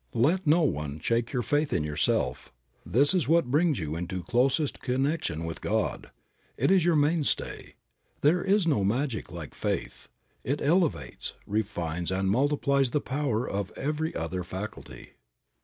[0.15, 2.51] Let no one shake your faith in yourself.
[2.83, 6.09] That is what brings you into closest connection with God.
[6.57, 7.75] It is your mainstay.
[8.21, 10.07] There is no magic like faith;
[10.43, 15.11] it elevates, refines and multiplies the power of every other faculty.